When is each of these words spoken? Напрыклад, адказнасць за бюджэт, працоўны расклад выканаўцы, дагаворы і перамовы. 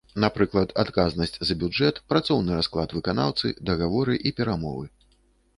Напрыклад, 0.23 0.71
адказнасць 0.83 1.37
за 1.49 1.57
бюджэт, 1.63 2.01
працоўны 2.13 2.51
расклад 2.61 2.97
выканаўцы, 2.97 3.47
дагаворы 3.71 4.15
і 4.31 4.37
перамовы. 4.41 4.85